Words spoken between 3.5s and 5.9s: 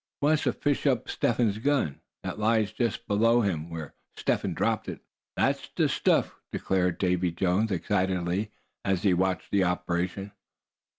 where Step Hen dropped it." "That's the